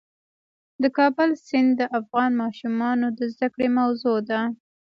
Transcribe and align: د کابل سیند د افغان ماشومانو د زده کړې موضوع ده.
د 0.81 0.83
کابل 0.97 1.29
سیند 1.45 1.69
د 1.79 1.81
افغان 1.99 2.31
ماشومانو 2.41 3.07
د 3.17 3.19
زده 3.33 3.47
کړې 3.53 3.67
موضوع 3.79 4.17
ده. 4.29 4.41